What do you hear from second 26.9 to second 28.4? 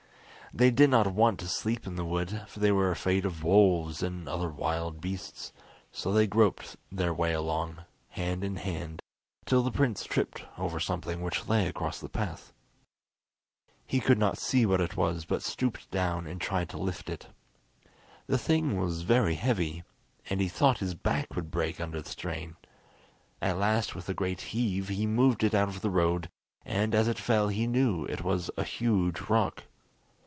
as it fell he knew it